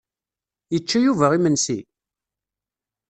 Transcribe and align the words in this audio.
Yečča 0.73 0.97
Yuba 1.03 1.27
imensi? 1.37 1.77